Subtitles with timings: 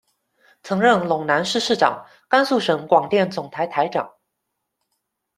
[0.63, 4.15] 曾任陇南市市长，甘肃省广电总台台长。